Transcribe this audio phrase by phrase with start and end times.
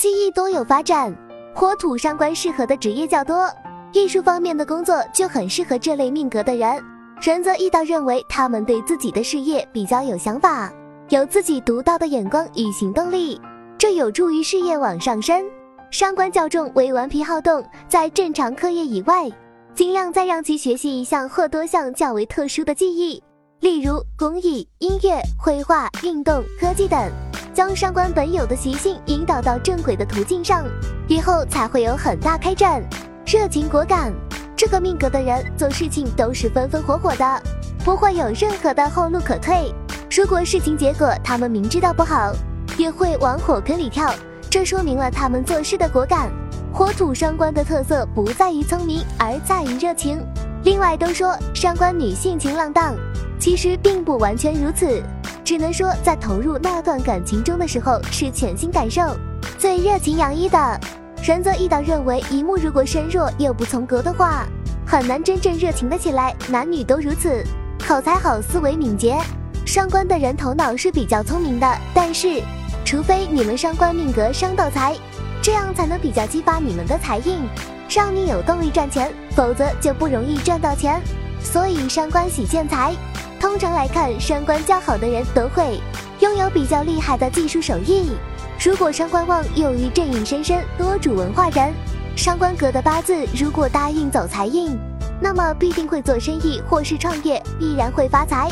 [0.00, 1.14] 技艺多有发展，
[1.54, 3.52] 火土伤官适合的职业较多，
[3.92, 6.82] 艺术方面的工作就很适合这类命格的人。
[7.20, 10.72] 神则易道认为他们对自己的事业比较有想法，
[11.10, 13.38] 有自己独到的眼光与行动力，
[13.76, 15.44] 这有助于事业往上升。
[15.90, 19.30] 伤官较重为顽皮好动，在正常课业以外，
[19.74, 23.22] 尽量再让其学习一项或多项较为特殊的技艺，
[23.60, 26.98] 例如工艺、音乐、绘画、运动、科技等，
[27.60, 30.64] 将上官本有的习性引导到正轨的途径上，
[31.06, 32.82] 以后才会有很大开展。
[33.26, 34.10] 热情果敢，
[34.56, 37.42] 这个命格的人做事情都是风风火火的，
[37.84, 39.74] 不会有任何的后路可退。
[40.10, 42.32] 如果事情结果他们明知道不好，
[42.78, 44.10] 也会往火坑里跳。
[44.48, 46.32] 这说明了他们做事的果敢。
[46.72, 50.18] 火土伤官的特色不在于聪明，而在于热情。
[50.64, 52.94] 另外都说伤官女性情浪荡，
[53.38, 55.02] 其实并不完全如此，
[55.50, 59.02] 只能说在投入那段感情中的时候是全心感受，
[59.58, 60.80] 最热情洋溢的。
[61.20, 64.46] 神泽一导认为，一木如果身弱又不从格的话，
[64.86, 66.32] 很难真正热情的起来。
[66.48, 67.44] 男女都如此。
[67.84, 69.18] 口才好，思维敏捷，
[69.66, 72.40] 伤官的人头脑是比较聪明的，但是。
[72.84, 74.94] 除非你们伤官命格伤到财，
[75.42, 77.40] 这样才能比较激发你们的财运，
[77.88, 81.02] 让你有动力赚钱，否则就不容易赚到钱。
[81.42, 82.94] 所以伤官喜见财，
[83.40, 85.80] 通常来看，伤官较好的人都会
[86.20, 88.12] 拥有比较厉害的技术手艺。
[88.62, 91.72] 如果伤官旺又遇正印深深，多主文化人，
[92.14, 94.78] 伤官格的八字如果大运走财运，
[95.20, 98.48] 那么必定会做生意或是创业，必然会发财。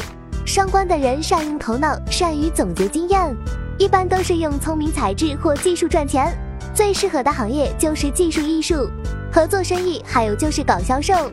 [0.47, 3.37] 伤官的人善用头脑，善于总结经验。
[3.77, 6.37] 一般都是用聪明才智或技术赚钱，
[6.75, 8.91] 最适合的行业就是技术艺术、
[9.31, 11.31] 合作生意，还有就是搞销售。